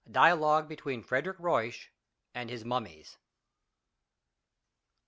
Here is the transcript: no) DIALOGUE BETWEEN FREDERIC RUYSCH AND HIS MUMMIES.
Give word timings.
no) 0.07 0.13
DIALOGUE 0.13 0.67
BETWEEN 0.67 1.03
FREDERIC 1.03 1.37
RUYSCH 1.39 1.91
AND 2.33 2.49
HIS 2.49 2.65
MUMMIES. 2.65 3.19